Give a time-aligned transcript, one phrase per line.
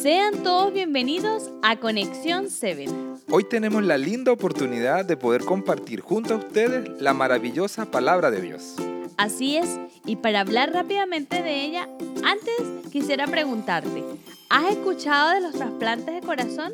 [0.00, 2.86] Sean todos bienvenidos a Conexión 7.
[3.28, 8.40] Hoy tenemos la linda oportunidad de poder compartir junto a ustedes la maravillosa palabra de
[8.40, 8.76] Dios.
[9.18, 11.86] Así es, y para hablar rápidamente de ella,
[12.24, 14.02] antes quisiera preguntarte,
[14.48, 16.72] ¿has escuchado de los trasplantes de corazón?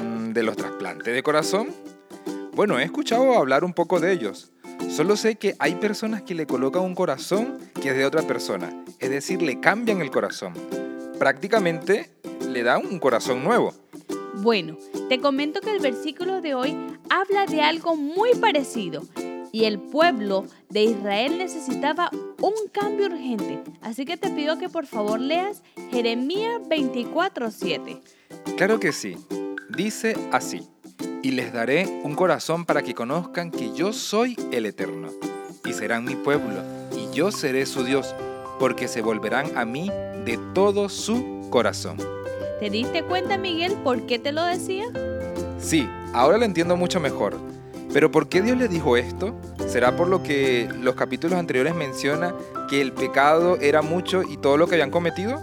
[0.00, 1.68] Mm, ¿De los trasplantes de corazón?
[2.54, 4.50] Bueno, he escuchado hablar un poco de ellos.
[4.88, 8.74] Solo sé que hay personas que le colocan un corazón que es de otra persona,
[8.98, 10.54] es decir, le cambian el corazón.
[11.16, 12.10] Prácticamente
[12.52, 13.72] le dan un corazón nuevo.
[14.34, 14.76] Bueno,
[15.08, 16.76] te comento que el versículo de hoy
[17.08, 19.02] habla de algo muy parecido
[19.52, 22.10] y el pueblo de Israel necesitaba
[22.40, 23.62] un cambio urgente.
[23.80, 28.00] Así que te pido que por favor leas Jeremías 24:7.
[28.56, 29.16] Claro que sí.
[29.68, 30.68] Dice así
[31.22, 35.08] y les daré un corazón para que conozcan que yo soy el Eterno,
[35.64, 36.62] y serán mi pueblo,
[36.96, 38.14] y yo seré su Dios,
[38.58, 39.90] porque se volverán a mí
[40.24, 41.98] de todo su corazón.
[42.60, 44.84] ¿Te diste cuenta, Miguel, por qué te lo decía?
[45.58, 47.38] Sí, ahora lo entiendo mucho mejor.
[47.90, 49.34] Pero ¿por qué Dios le dijo esto?
[49.66, 52.34] ¿Será por lo que los capítulos anteriores menciona
[52.68, 55.40] que el pecado era mucho y todo lo que habían cometido?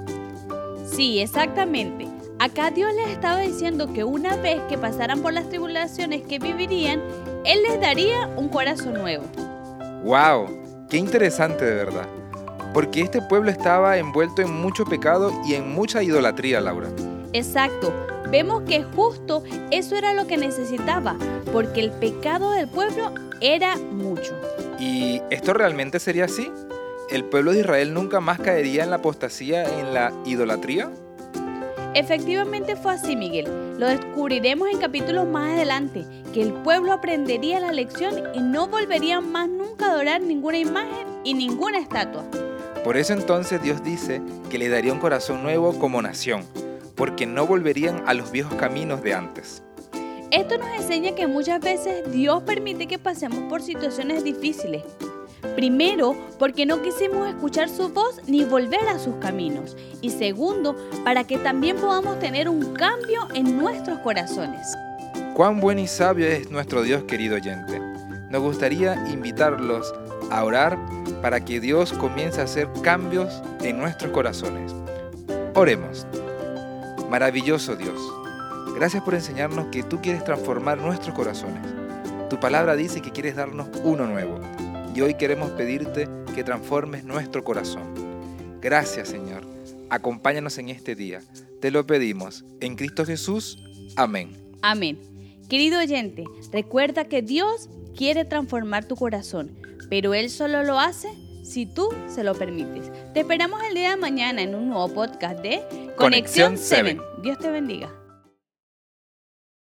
[0.85, 2.07] Sí, exactamente.
[2.37, 7.01] Acá Dios les estaba diciendo que una vez que pasaran por las tribulaciones que vivirían,
[7.45, 9.23] Él les daría un corazón nuevo.
[10.03, 10.85] ¡Wow!
[10.87, 12.07] ¡Qué interesante de verdad!
[12.77, 16.89] Porque este pueblo estaba envuelto en mucho pecado y en mucha idolatría, Laura.
[17.33, 17.91] Exacto.
[18.29, 21.17] Vemos que justo eso era lo que necesitaba,
[21.51, 24.39] porque el pecado del pueblo era mucho.
[24.77, 26.51] ¿Y esto realmente sería así?
[27.09, 30.91] ¿El pueblo de Israel nunca más caería en la apostasía, en la idolatría?
[31.95, 33.47] Efectivamente fue así, Miguel.
[33.79, 39.19] Lo descubriremos en capítulos más adelante, que el pueblo aprendería la lección y no volvería
[39.19, 42.23] más nunca a adorar ninguna imagen y ninguna estatua.
[42.87, 46.45] Por eso entonces Dios dice que le daría un corazón nuevo como nación,
[46.95, 49.61] porque no volverían a los viejos caminos de antes.
[50.31, 54.83] Esto nos enseña que muchas veces Dios permite que pasemos por situaciones difíciles,
[55.57, 59.75] Primero, porque no quisimos escuchar su voz ni volver a sus caminos.
[59.99, 64.65] Y segundo, para que también podamos tener un cambio en nuestros corazones.
[65.35, 67.81] Cuán buen y sabio es nuestro Dios querido oyente.
[68.29, 69.93] Nos gustaría invitarlos
[70.31, 70.79] a orar
[71.21, 74.73] para que Dios comience a hacer cambios en nuestros corazones.
[75.55, 76.05] Oremos.
[77.09, 77.99] Maravilloso Dios,
[78.75, 81.63] gracias por enseñarnos que tú quieres transformar nuestros corazones.
[82.29, 84.39] Tu palabra dice que quieres darnos uno nuevo
[84.93, 87.83] y hoy queremos pedirte que transformes nuestro corazón.
[88.61, 89.43] Gracias Señor.
[89.89, 91.21] Acompáñanos en este día.
[91.61, 92.43] Te lo pedimos.
[92.59, 93.57] En Cristo Jesús.
[93.95, 94.35] Amén.
[94.61, 94.99] Amén.
[95.49, 99.51] Querido oyente, recuerda que Dios quiere transformar tu corazón,
[99.89, 101.09] pero Él solo lo hace
[101.43, 102.91] si tú se lo permites.
[103.13, 105.61] Te esperamos el día de mañana en un nuevo podcast de
[105.95, 106.99] Conexión 7.
[107.21, 107.89] Dios te bendiga.